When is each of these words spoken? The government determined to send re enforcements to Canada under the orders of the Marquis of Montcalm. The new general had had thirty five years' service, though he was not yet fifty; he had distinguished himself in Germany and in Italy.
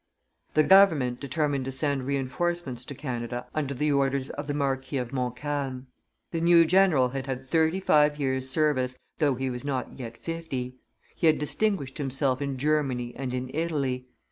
The 0.55 0.63
government 0.63 1.19
determined 1.19 1.65
to 1.65 1.71
send 1.71 2.07
re 2.07 2.17
enforcements 2.17 2.85
to 2.85 2.95
Canada 2.95 3.45
under 3.53 3.75
the 3.75 3.91
orders 3.91 4.31
of 4.31 4.47
the 4.47 4.53
Marquis 4.55 4.97
of 4.97 5.13
Montcalm. 5.13 5.89
The 6.31 6.41
new 6.41 6.65
general 6.65 7.09
had 7.09 7.27
had 7.27 7.47
thirty 7.47 7.79
five 7.79 8.17
years' 8.19 8.49
service, 8.49 8.97
though 9.19 9.35
he 9.35 9.51
was 9.51 9.63
not 9.63 9.99
yet 9.99 10.17
fifty; 10.17 10.79
he 11.15 11.27
had 11.27 11.37
distinguished 11.37 11.99
himself 11.99 12.41
in 12.41 12.57
Germany 12.57 13.13
and 13.15 13.31
in 13.31 13.51
Italy. 13.53 14.07